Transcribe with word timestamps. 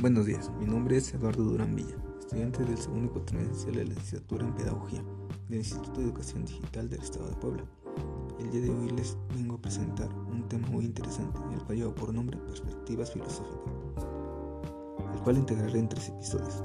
Buenos 0.00 0.24
días, 0.24 0.50
mi 0.58 0.64
nombre 0.64 0.96
es 0.96 1.12
Eduardo 1.12 1.44
Durán 1.44 1.76
Villa, 1.76 1.94
estudiante 2.18 2.64
del 2.64 2.78
segundo 2.78 3.12
cuatrimestre 3.12 3.70
de 3.70 3.84
la 3.84 3.90
licenciatura 3.90 4.46
en 4.46 4.54
Pedagogía 4.54 5.04
del 5.50 5.58
Instituto 5.58 6.00
de 6.00 6.06
Educación 6.06 6.46
Digital 6.46 6.88
del 6.88 7.02
Estado 7.02 7.28
de 7.28 7.36
Puebla. 7.36 7.64
El 8.38 8.50
día 8.50 8.62
de 8.62 8.70
hoy 8.70 8.88
les 8.92 9.18
vengo 9.34 9.56
a 9.56 9.60
presentar 9.60 10.08
un 10.08 10.48
tema 10.48 10.68
muy 10.68 10.86
interesante, 10.86 11.38
el 11.52 11.62
cual 11.64 11.76
lleva 11.76 11.94
por 11.94 12.14
nombre 12.14 12.38
Perspectivas 12.38 13.12
Filosóficas, 13.12 14.06
el 15.12 15.20
cual 15.20 15.36
integraré 15.36 15.78
en 15.78 15.90
tres 15.90 16.08
episodios. 16.08 16.62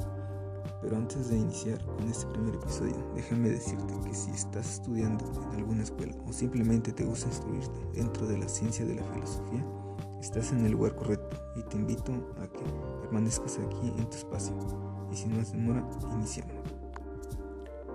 Pero 0.82 0.96
antes 0.96 1.28
de 1.28 1.38
iniciar 1.38 1.86
con 1.86 2.08
este 2.08 2.28
primer 2.28 2.56
episodio, 2.56 2.96
déjame 3.16 3.50
decirte 3.50 3.94
que 4.06 4.16
si 4.16 4.32
estás 4.32 4.76
estudiando 4.76 5.30
en 5.52 5.60
alguna 5.60 5.84
escuela 5.84 6.16
o 6.26 6.32
simplemente 6.32 6.94
te 6.94 7.04
gusta 7.04 7.28
instruirte 7.28 7.86
dentro 7.96 8.28
de 8.28 8.38
la 8.38 8.48
ciencia 8.48 8.86
de 8.86 8.96
la 8.96 9.04
filosofía, 9.04 9.66
estás 10.26 10.52
en 10.52 10.66
el 10.66 10.72
lugar 10.72 10.96
correcto 10.96 11.38
y 11.56 11.62
te 11.62 11.78
invito 11.78 12.12
a 12.42 12.48
que 12.48 12.64
permanezcas 13.02 13.60
aquí 13.60 13.94
en 13.96 14.10
tu 14.10 14.18
espacio. 14.18 14.56
Y 15.12 15.16
si 15.16 15.28
no 15.28 15.40
es 15.40 15.52
demora, 15.52 15.88
iniciamos. 16.14 16.56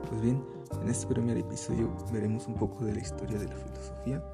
Pues 0.09 0.23
bien, 0.23 0.45
en 0.81 0.89
este 0.89 1.09
primer 1.09 1.37
episodio 1.37 1.91
veremos 2.13 2.47
un 2.47 2.55
poco 2.55 2.85
de 2.85 2.95
la 2.95 3.01
historia 3.01 3.37
de 3.37 3.49
la 3.49 3.57
filosofía 3.57 4.25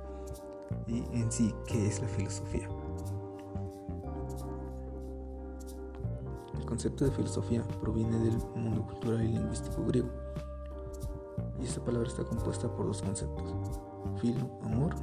y 0.87 0.99
en 1.19 1.33
sí 1.33 1.55
qué 1.67 1.87
es 1.87 2.03
la 2.03 2.09
filosofía. 2.09 2.69
El 6.55 6.67
concepto 6.67 7.07
de 7.07 7.13
filosofía 7.13 7.63
proviene 7.81 8.19
del 8.19 8.37
mundo 8.57 8.87
cultural 8.87 9.23
y 9.23 9.29
lingüístico 9.29 9.83
griego. 9.87 10.11
Y 11.59 11.65
esta 11.65 11.83
palabra 11.83 12.09
está 12.09 12.25
compuesta 12.25 12.69
por 12.69 12.87
dos 12.87 13.01
conceptos, 13.01 13.55
filo, 14.21 14.51
amor, 14.63 14.95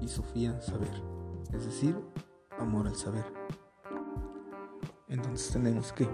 y 0.00 0.08
sofía, 0.08 0.58
saber 0.62 1.15
es 1.52 1.64
decir, 1.66 1.96
amor 2.58 2.86
al 2.86 2.96
saber. 2.96 3.24
Entonces 5.08 5.52
tenemos 5.52 5.92
que 5.92 6.08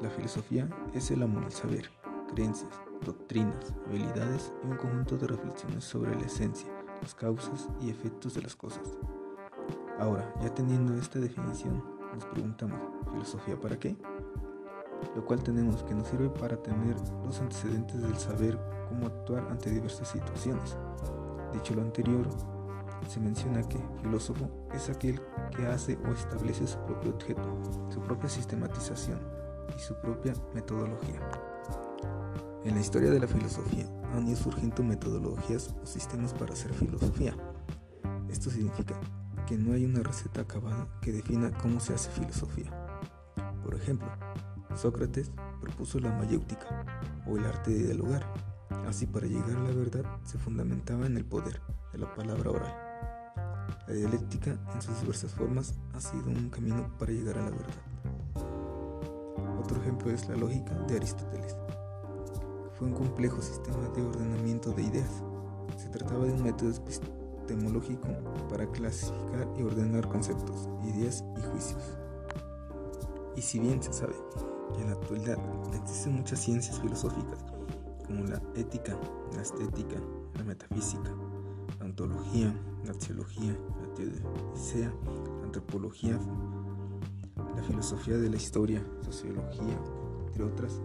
la 0.00 0.10
filosofía 0.10 0.68
es 0.94 1.10
el 1.10 1.22
amor 1.22 1.44
al 1.44 1.52
saber, 1.52 1.90
creencias, 2.34 2.72
doctrinas, 3.04 3.74
habilidades 3.86 4.52
y 4.62 4.66
un 4.66 4.76
conjunto 4.76 5.16
de 5.16 5.28
reflexiones 5.28 5.84
sobre 5.84 6.14
la 6.14 6.26
esencia, 6.26 6.68
las 7.00 7.14
causas 7.14 7.68
y 7.80 7.90
efectos 7.90 8.34
de 8.34 8.42
las 8.42 8.56
cosas. 8.56 8.98
Ahora, 9.98 10.32
ya 10.42 10.52
teniendo 10.54 10.94
esta 10.94 11.18
definición, 11.18 11.84
nos 12.14 12.24
preguntamos, 12.26 12.80
¿filosofía 13.10 13.60
para 13.60 13.78
qué? 13.78 13.96
Lo 15.14 15.24
cual 15.24 15.42
tenemos 15.42 15.82
que 15.82 15.94
nos 15.94 16.08
sirve 16.08 16.28
para 16.30 16.56
tener 16.56 16.96
los 17.24 17.40
antecedentes 17.40 18.00
del 18.00 18.16
saber 18.16 18.58
cómo 18.88 19.06
actuar 19.06 19.46
ante 19.50 19.70
diversas 19.70 20.08
situaciones. 20.08 20.76
Dicho 21.52 21.74
lo 21.74 21.82
anterior, 21.82 22.26
se 23.08 23.20
menciona 23.20 23.62
que 23.62 23.78
filósofo 24.00 24.48
es 24.74 24.88
aquel 24.88 25.20
que 25.56 25.66
hace 25.66 25.98
o 26.06 26.12
establece 26.12 26.66
su 26.66 26.78
propio 26.80 27.12
objeto, 27.12 27.58
su 27.90 28.00
propia 28.00 28.28
sistematización 28.28 29.20
y 29.76 29.80
su 29.80 29.94
propia 30.00 30.34
metodología. 30.54 31.20
En 32.64 32.74
la 32.74 32.80
historia 32.80 33.10
de 33.10 33.18
la 33.18 33.26
filosofía 33.26 33.86
han 34.14 34.28
ido 34.28 34.36
surgiendo 34.36 34.82
metodologías 34.82 35.74
o 35.82 35.86
sistemas 35.86 36.32
para 36.32 36.52
hacer 36.52 36.72
filosofía. 36.72 37.34
Esto 38.28 38.50
significa 38.50 38.94
que 39.46 39.56
no 39.56 39.72
hay 39.72 39.84
una 39.84 40.02
receta 40.02 40.42
acabada 40.42 40.86
que 41.00 41.12
defina 41.12 41.50
cómo 41.58 41.80
se 41.80 41.94
hace 41.94 42.10
filosofía. 42.10 42.70
Por 43.64 43.74
ejemplo, 43.74 44.08
Sócrates 44.76 45.30
propuso 45.60 45.98
la 45.98 46.12
mayéutica 46.12 46.86
o 47.26 47.36
el 47.36 47.44
arte 47.44 47.72
de 47.72 47.86
dialogar. 47.86 48.24
Así 48.86 49.06
para 49.06 49.26
llegar 49.26 49.56
a 49.56 49.62
la 49.62 49.74
verdad 49.74 50.04
se 50.24 50.38
fundamentaba 50.38 51.06
en 51.06 51.16
el 51.16 51.24
poder 51.24 51.60
de 51.92 51.98
la 51.98 52.14
palabra 52.14 52.50
oral. 52.50 52.91
La 53.92 53.98
dialéctica, 53.98 54.56
en 54.74 54.80
sus 54.80 54.98
diversas 55.02 55.32
formas, 55.32 55.74
ha 55.92 56.00
sido 56.00 56.24
un 56.28 56.48
camino 56.48 56.88
para 56.98 57.12
llegar 57.12 57.36
a 57.36 57.42
la 57.42 57.50
verdad. 57.50 57.74
Otro 59.62 59.78
ejemplo 59.82 60.10
es 60.10 60.26
la 60.30 60.36
lógica 60.36 60.72
de 60.88 60.96
Aristóteles. 60.96 61.54
Fue 62.78 62.86
un 62.86 62.94
complejo 62.94 63.42
sistema 63.42 63.86
de 63.94 64.00
ordenamiento 64.00 64.70
de 64.70 64.84
ideas. 64.84 65.10
Se 65.76 65.90
trataba 65.90 66.24
de 66.24 66.32
un 66.32 66.42
método 66.42 66.70
epistemológico 66.70 68.08
para 68.48 68.66
clasificar 68.72 69.46
y 69.58 69.62
ordenar 69.62 70.08
conceptos, 70.08 70.70
ideas 70.84 71.22
y 71.36 71.42
juicios. 71.50 71.82
Y 73.36 73.42
si 73.42 73.58
bien 73.58 73.82
se 73.82 73.92
sabe 73.92 74.14
que 74.74 74.80
en 74.80 74.86
la 74.86 74.94
actualidad 74.94 75.36
existen 75.74 76.14
muchas 76.14 76.40
ciencias 76.40 76.80
filosóficas, 76.80 77.44
como 78.06 78.24
la 78.24 78.40
ética, 78.54 78.96
la 79.36 79.42
estética, 79.42 80.00
la 80.38 80.44
metafísica, 80.44 81.10
la 81.78 81.84
ontología, 81.84 82.54
la 82.84 82.92
teología, 82.94 83.56
la 83.80 83.94
teodicea, 83.94 84.92
la 85.38 85.44
antropología, 85.44 86.18
la 87.56 87.62
filosofía 87.62 88.18
de 88.18 88.30
la 88.30 88.36
historia, 88.36 88.84
sociología, 89.02 89.78
entre 90.26 90.44
otras, 90.44 90.80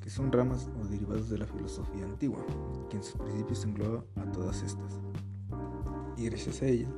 que 0.00 0.10
son 0.10 0.32
ramas 0.32 0.68
o 0.80 0.86
derivados 0.86 1.28
de 1.28 1.38
la 1.38 1.46
filosofía 1.46 2.04
antigua, 2.04 2.44
que 2.88 2.96
en 2.96 3.02
sus 3.02 3.20
principios 3.20 3.64
engloba 3.64 4.04
a 4.16 4.30
todas 4.32 4.62
estas. 4.62 5.00
Y 6.16 6.24
gracias 6.24 6.62
a 6.62 6.66
ella 6.66 6.88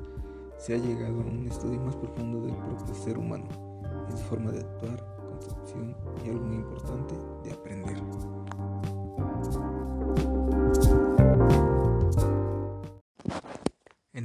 se 0.59 0.75
ha 0.75 0.79
llegado 0.79 1.21
a 1.21 1.25
un 1.25 1.47
estudio 1.47 1.81
más 1.81 1.97
profundo 1.97 2.41
del 2.43 2.55
propio 2.55 2.95
ser 2.95 3.19
humano, 3.19 3.49
en 4.11 4.17
su 4.17 4.25
forma 4.25 4.51
de 4.51 4.61
actuar, 4.61 5.05
concepción 5.31 5.97
y 6.25 6.29
algo 6.29 6.45
muy 6.45 6.57
importante, 6.57 7.15
de 7.45 7.53
aprender. 7.53 7.97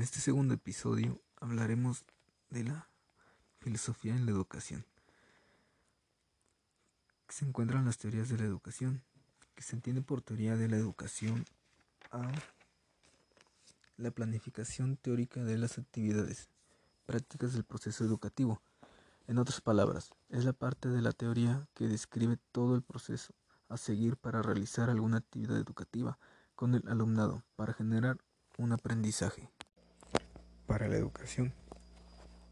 Este 0.06 0.20
segundo 0.20 0.54
episodio 0.54 1.20
hablaremos 1.42 2.06
de 2.52 2.64
la 2.64 2.88
filosofía 3.58 4.16
en 4.16 4.28
la 4.28 4.34
educación. 4.34 4.86
Se 7.28 7.44
encuentran 7.44 7.86
las 7.86 7.98
teorías 7.98 8.30
de 8.30 8.38
la 8.38 8.44
educación, 8.44 9.02
que 9.56 9.64
se 9.64 9.76
entiende 9.76 10.04
por 10.04 10.22
teoría 10.22 10.58
de 10.58 10.70
la 10.70 10.78
educación 10.78 11.44
a 12.12 12.32
la 13.98 14.12
planificación 14.12 14.96
teórica 14.96 15.44
de 15.44 15.58
las 15.58 15.80
actividades 15.80 16.50
prácticas 17.08 17.54
del 17.54 17.64
proceso 17.64 18.06
educativo. 18.06 18.62
En 19.26 19.40
otras 19.40 19.60
palabras, 19.60 20.12
es 20.30 20.46
la 20.46 20.54
parte 20.54 20.88
de 20.88 21.02
la 21.02 21.14
teoría 21.14 21.68
que 21.74 21.88
describe 21.88 22.38
todo 22.52 22.76
el 22.76 22.84
proceso 22.84 23.34
a 23.70 23.78
seguir 23.78 24.18
para 24.18 24.44
realizar 24.44 24.92
alguna 24.92 25.18
actividad 25.18 25.58
educativa 25.58 26.20
con 26.54 26.76
el 26.76 26.88
alumnado 26.88 27.44
para 27.56 27.74
generar 27.74 28.20
un 28.60 28.72
aprendizaje 28.72 29.50
para 30.68 30.88
la 30.88 30.96
educación. 30.96 31.54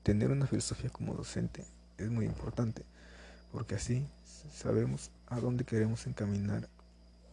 Tener 0.04 0.32
una 0.32 0.48
filosofía 0.48 0.90
como 0.90 1.14
docente 1.14 1.66
es 1.98 2.10
muy 2.10 2.26
importante 2.26 2.84
porque 3.52 3.76
así 3.76 4.06
sabemos 4.54 5.12
a 5.28 5.40
dónde 5.40 5.64
queremos 5.64 6.06
encaminar 6.08 6.68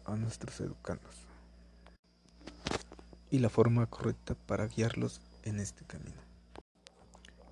a 0.05 0.17
nuestros 0.17 0.61
educandos 0.61 1.17
y 3.31 3.39
la 3.39 3.49
forma 3.49 3.87
correcta 3.87 4.35
para 4.35 4.67
guiarlos 4.67 5.21
en 5.45 5.61
este 5.61 5.85
camino. 5.85 6.17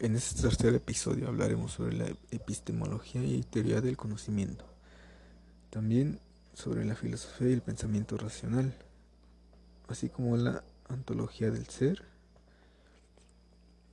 En 0.00 0.14
este 0.14 0.42
tercer 0.42 0.74
episodio 0.74 1.28
hablaremos 1.28 1.72
sobre 1.72 1.96
la 1.96 2.06
epistemología 2.30 3.22
y 3.24 3.42
teoría 3.42 3.80
del 3.80 3.96
conocimiento, 3.96 4.64
también 5.70 6.20
sobre 6.54 6.84
la 6.84 6.94
filosofía 6.94 7.48
y 7.50 7.54
el 7.54 7.62
pensamiento 7.62 8.16
racional, 8.16 8.74
así 9.88 10.08
como 10.08 10.36
la 10.36 10.62
antología 10.88 11.50
del 11.50 11.66
ser 11.68 12.04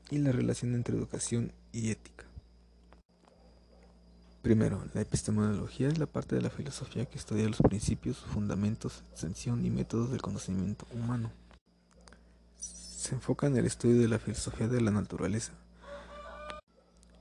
y 0.09 0.17
la 0.19 0.31
relación 0.31 0.75
entre 0.75 0.95
educación 0.95 1.51
y 1.71 1.89
ética. 1.89 2.25
Primero, 4.41 4.85
la 4.93 5.01
epistemología 5.01 5.87
es 5.87 5.97
la 5.97 6.05
parte 6.05 6.35
de 6.35 6.41
la 6.41 6.51
filosofía 6.51 7.05
que 7.05 7.17
estudia 7.17 7.49
los 7.49 7.61
principios, 7.61 8.19
fundamentos, 8.19 9.03
extensión 9.11 9.65
y 9.65 9.71
métodos 9.71 10.11
del 10.11 10.21
conocimiento 10.21 10.85
humano. 10.93 11.31
Se 12.59 13.15
enfoca 13.15 13.47
en 13.47 13.57
el 13.57 13.65
estudio 13.65 13.99
de 13.99 14.07
la 14.07 14.19
filosofía 14.19 14.67
de 14.67 14.81
la 14.81 14.91
naturaleza. 14.91 15.53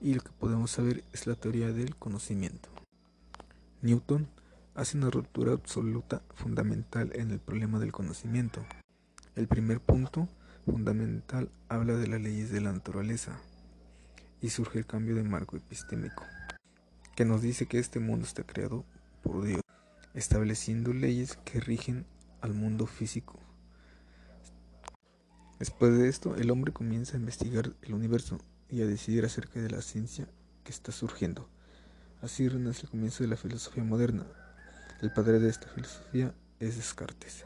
Y 0.02 0.12
lo 0.12 0.20
que 0.20 0.32
podemos 0.38 0.70
saber 0.70 1.02
es 1.14 1.26
la 1.26 1.34
teoría 1.34 1.72
del 1.72 1.96
conocimiento. 1.96 2.68
Newton 3.80 4.28
hace 4.74 4.98
una 4.98 5.08
ruptura 5.08 5.52
absoluta 5.52 6.20
fundamental 6.34 7.10
en 7.14 7.30
el 7.30 7.38
problema 7.38 7.78
del 7.78 7.92
conocimiento. 7.92 8.62
El 9.34 9.48
primer 9.48 9.80
punto 9.80 10.28
fundamental 10.64 11.50
habla 11.68 11.94
de 11.94 12.06
las 12.06 12.20
leyes 12.20 12.50
de 12.50 12.60
la 12.60 12.72
naturaleza 12.72 13.38
y 14.40 14.50
surge 14.50 14.78
el 14.78 14.86
cambio 14.86 15.14
de 15.14 15.22
marco 15.22 15.56
epistémico, 15.56 16.24
que 17.14 17.24
nos 17.24 17.42
dice 17.42 17.66
que 17.66 17.78
este 17.78 18.00
mundo 18.00 18.26
está 18.26 18.44
creado 18.44 18.84
por 19.22 19.44
Dios, 19.44 19.60
estableciendo 20.14 20.92
leyes 20.92 21.38
que 21.44 21.60
rigen 21.60 22.06
al 22.40 22.54
mundo 22.54 22.86
físico. 22.86 23.38
Después 25.58 25.96
de 25.96 26.08
esto, 26.08 26.36
el 26.36 26.50
hombre 26.50 26.72
comienza 26.72 27.16
a 27.16 27.20
investigar 27.20 27.72
el 27.82 27.94
universo 27.94 28.38
y 28.68 28.82
a 28.82 28.86
decidir 28.86 29.24
acerca 29.24 29.60
de 29.60 29.70
la 29.70 29.82
ciencia 29.82 30.28
que 30.64 30.72
está 30.72 30.92
surgiendo. 30.92 31.48
Así 32.22 32.48
renace 32.48 32.82
el 32.82 32.90
comienzo 32.90 33.22
de 33.22 33.28
la 33.28 33.36
filosofía 33.36 33.84
moderna. 33.84 34.26
El 35.00 35.12
padre 35.12 35.38
de 35.38 35.48
esta 35.48 35.68
filosofía 35.68 36.34
es 36.58 36.76
Descartes. 36.76 37.44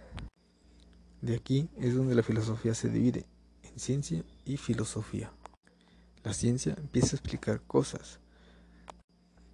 De 1.20 1.34
aquí 1.34 1.68
es 1.76 1.96
donde 1.96 2.14
la 2.14 2.22
filosofía 2.22 2.74
se 2.74 2.90
divide 2.90 3.26
en 3.64 3.78
ciencia 3.80 4.24
y 4.44 4.56
filosofía. 4.56 5.32
La 6.22 6.32
ciencia 6.32 6.76
empieza 6.78 7.16
a 7.16 7.18
explicar 7.18 7.60
cosas, 7.62 8.20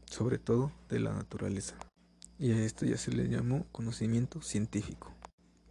sobre 0.05 0.39
todo 0.39 0.73
de 0.91 1.01
la 1.01 1.15
naturaleza, 1.15 1.77
y 2.39 2.53
a 2.53 2.63
esto 2.63 2.85
ya 2.85 2.99
se 2.99 3.13
le 3.13 3.29
llamó 3.29 3.67
conocimiento 3.73 4.43
científico, 4.43 5.15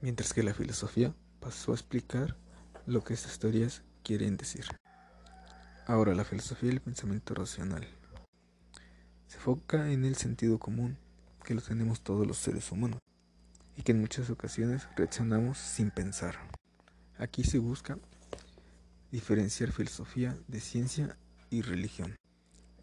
mientras 0.01 0.33
que 0.33 0.41
la 0.41 0.55
filosofía 0.55 1.13
pasó 1.39 1.73
a 1.73 1.75
explicar 1.75 2.37
lo 2.87 3.03
que 3.03 3.13
estas 3.13 3.37
teorías 3.37 3.83
quieren 4.03 4.35
decir. 4.35 4.65
Ahora, 5.85 6.15
la 6.15 6.23
filosofía 6.23 6.69
del 6.69 6.81
pensamiento 6.81 7.35
racional 7.35 7.87
se 9.27 9.37
enfoca 9.37 9.91
en 9.91 10.05
el 10.05 10.15
sentido 10.15 10.57
común 10.57 10.97
que 11.43 11.53
lo 11.53 11.61
tenemos 11.61 12.01
todos 12.01 12.25
los 12.25 12.37
seres 12.37 12.71
humanos 12.71 12.99
y 13.77 13.83
que 13.83 13.91
en 13.91 14.01
muchas 14.01 14.29
ocasiones 14.29 14.87
reaccionamos 14.95 15.57
sin 15.57 15.91
pensar. 15.91 16.35
Aquí 17.17 17.43
se 17.43 17.59
busca 17.59 17.97
diferenciar 19.11 19.71
filosofía 19.71 20.37
de 20.47 20.59
ciencia 20.59 21.17
y 21.49 21.61
religión. 21.61 22.15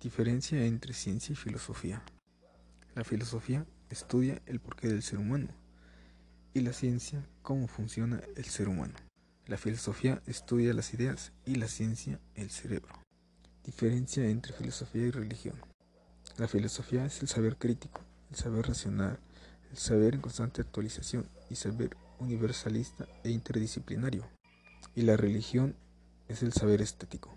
Diferencia 0.00 0.64
entre 0.64 0.94
ciencia 0.94 1.32
y 1.32 1.36
filosofía. 1.36 2.02
La 2.94 3.04
filosofía 3.04 3.66
estudia 3.90 4.40
el 4.46 4.60
porqué 4.60 4.88
del 4.88 5.02
ser 5.02 5.18
humano 5.18 5.48
y 6.54 6.60
la 6.60 6.72
ciencia 6.72 7.26
cómo 7.42 7.68
funciona 7.68 8.20
el 8.36 8.44
ser 8.44 8.68
humano. 8.68 8.94
La 9.46 9.56
filosofía 9.56 10.22
estudia 10.26 10.72
las 10.74 10.94
ideas 10.94 11.32
y 11.44 11.56
la 11.56 11.66
ciencia 11.66 12.20
el 12.34 12.50
cerebro. 12.50 12.94
Diferencia 13.64 14.24
entre 14.28 14.52
filosofía 14.52 15.06
y 15.06 15.10
religión. 15.10 15.60
La 16.38 16.48
filosofía 16.48 17.04
es 17.04 17.20
el 17.22 17.28
saber 17.28 17.56
crítico, 17.58 18.00
el 18.30 18.36
saber 18.36 18.68
racional, 18.68 19.18
el 19.70 19.76
saber 19.76 20.14
en 20.14 20.20
constante 20.20 20.60
actualización 20.60 21.28
y 21.48 21.56
saber 21.56 21.96
universalista 22.18 23.06
e 23.24 23.30
interdisciplinario. 23.30 24.28
Y 24.94 25.02
la 25.02 25.16
religión 25.16 25.76
es 26.28 26.42
el 26.42 26.52
saber 26.52 26.80
estético. 26.80 27.36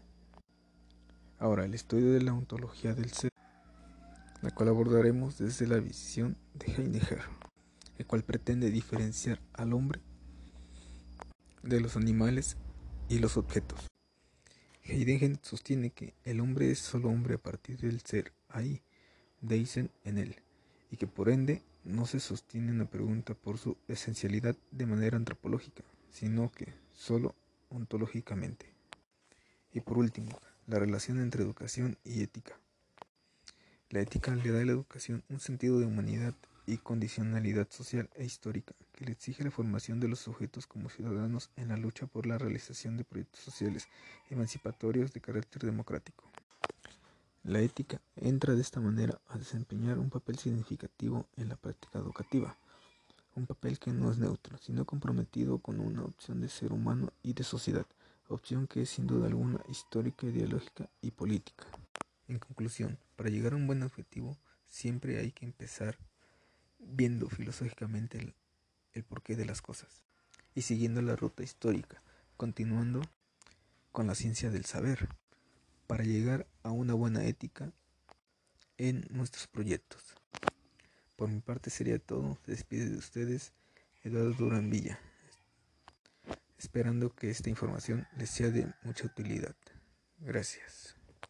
Ahora, 1.39 1.65
el 1.65 1.73
estudio 1.73 2.11
de 2.11 2.21
la 2.21 2.33
ontología 2.33 2.93
del 2.93 3.11
ser, 3.11 3.31
la 4.41 4.51
cual 4.51 4.69
abordaremos 4.69 5.37
desde 5.37 5.67
la 5.67 5.77
visión 5.77 6.37
de 6.53 6.67
Heidegger, 6.67 7.21
el 7.97 8.05
cual 8.05 8.23
pretende 8.23 8.71
diferenciar 8.71 9.41
al 9.53 9.73
hombre 9.73 10.01
de 11.61 11.79
los 11.79 11.95
animales 11.95 12.57
y 13.09 13.19
los 13.19 13.37
objetos. 13.37 13.87
Heidegger 14.83 15.39
sostiene 15.41 15.91
que 15.91 16.13
el 16.23 16.41
hombre 16.41 16.71
es 16.71 16.79
solo 16.79 17.09
hombre 17.09 17.35
a 17.35 17.37
partir 17.37 17.79
del 17.79 18.01
ser 18.01 18.33
ahí, 18.49 18.81
Deisen 19.41 19.91
en 20.05 20.17
él, 20.17 20.42
y 20.93 20.97
que 20.97 21.07
por 21.07 21.29
ende 21.29 21.63
no 21.83 22.05
se 22.05 22.19
sostiene 22.19 22.71
una 22.71 22.85
pregunta 22.85 23.33
por 23.33 23.57
su 23.57 23.77
esencialidad 23.87 24.55
de 24.69 24.85
manera 24.85 25.17
antropológica, 25.17 25.83
sino 26.11 26.51
que 26.51 26.71
solo 26.93 27.33
ontológicamente. 27.69 28.67
Y 29.73 29.79
por 29.79 29.97
último, 29.97 30.29
la 30.67 30.77
relación 30.77 31.19
entre 31.19 31.41
educación 31.41 31.97
y 32.03 32.21
ética. 32.21 32.59
La 33.89 34.01
ética 34.01 34.35
le 34.35 34.51
da 34.51 34.61
a 34.61 34.65
la 34.65 34.71
educación 34.71 35.23
un 35.29 35.39
sentido 35.39 35.79
de 35.79 35.87
humanidad 35.87 36.35
y 36.67 36.77
condicionalidad 36.77 37.67
social 37.71 38.07
e 38.13 38.23
histórica 38.23 38.75
que 38.91 39.05
le 39.05 39.13
exige 39.13 39.43
la 39.43 39.49
formación 39.49 39.99
de 39.99 40.09
los 40.09 40.19
sujetos 40.19 40.67
como 40.67 40.89
ciudadanos 40.89 41.49
en 41.55 41.69
la 41.69 41.77
lucha 41.77 42.05
por 42.05 42.27
la 42.27 42.37
realización 42.37 42.97
de 42.97 43.03
proyectos 43.03 43.41
sociales 43.41 43.87
emancipatorios 44.29 45.11
de 45.11 45.21
carácter 45.21 45.63
democrático. 45.63 46.32
La 47.43 47.59
ética 47.59 47.99
entra 48.15 48.53
de 48.53 48.61
esta 48.61 48.79
manera 48.79 49.19
a 49.27 49.37
desempeñar 49.37 49.99
un 49.99 50.09
papel 50.09 50.39
significativo 50.39 51.27
en 51.35 51.49
la 51.49 51.57
práctica 51.57 51.99
educativa, 51.99 52.57
un 53.35 53.45
papel 53.47 53.79
que 53.79 53.91
no 53.91 54.09
es 54.09 54.17
neutro, 54.17 54.57
sino 54.59 54.85
comprometido 54.85 55.57
con 55.57 55.81
una 55.81 56.03
opción 56.03 56.39
de 56.39 56.47
ser 56.47 56.71
humano 56.71 57.11
y 57.21 57.33
de 57.33 57.43
sociedad, 57.43 57.85
opción 58.29 58.65
que 58.65 58.83
es 58.83 58.91
sin 58.91 59.07
duda 59.07 59.27
alguna 59.27 59.59
histórica, 59.67 60.25
ideológica 60.25 60.87
y 61.01 61.11
política. 61.11 61.65
En 62.29 62.39
conclusión, 62.39 62.97
para 63.17 63.29
llegar 63.29 63.51
a 63.51 63.57
un 63.57 63.67
buen 63.67 63.83
objetivo, 63.83 64.37
siempre 64.69 65.19
hay 65.19 65.33
que 65.33 65.45
empezar 65.45 65.97
viendo 66.79 67.27
filosóficamente 67.27 68.33
el, 68.93 69.03
porqué 69.03 69.35
de 69.35 69.45
las 69.45 69.61
cosas 69.61 70.01
y 70.55 70.61
siguiendo 70.61 71.01
la 71.01 71.17
ruta 71.17 71.43
histórica, 71.43 72.01
continuando 72.37 73.01
con 73.91 74.07
la 74.07 74.15
ciencia 74.15 74.49
del 74.49 74.63
saber 74.63 75.09
para 75.87 76.03
llegar 76.03 76.47
a 76.63 76.71
una 76.71 76.93
buena 76.93 77.25
ética 77.25 77.71
en 78.77 79.05
nuestros 79.09 79.47
proyectos. 79.47 80.15
Por 81.15 81.29
mi 81.29 81.39
parte 81.39 81.69
sería 81.69 81.99
todo. 81.99 82.37
Despide 82.47 82.89
de 82.89 82.97
ustedes 82.97 83.53
Eduardo 84.03 84.33
Durán 84.33 84.69
Villa, 84.69 84.99
esperando 86.57 87.13
que 87.15 87.29
esta 87.29 87.49
información 87.49 88.07
les 88.17 88.29
sea 88.29 88.49
de 88.49 88.67
mucha 88.83 89.05
utilidad. 89.05 89.55
Gracias. 90.19 90.95